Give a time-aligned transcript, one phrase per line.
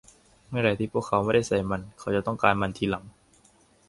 [0.49, 3.05] เมื่อไหร่ที่พวกเขาไม่ได้ใส่มัน เขาจะต้องการมันทีหลัง